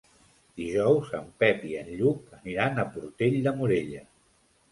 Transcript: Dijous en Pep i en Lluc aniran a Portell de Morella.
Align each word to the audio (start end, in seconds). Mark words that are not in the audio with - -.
Dijous 0.61 1.11
en 1.17 1.27
Pep 1.43 1.67
i 1.71 1.75
en 1.81 1.91
Lluc 1.99 2.33
aniran 2.37 2.83
a 2.85 2.85
Portell 2.95 3.39
de 3.49 3.53
Morella. 3.61 4.01